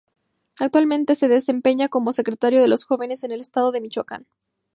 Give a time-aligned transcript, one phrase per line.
[0.59, 4.25] Actualmente, se desempeña como secretario de los Jóvenes en el Estado de Michoacán.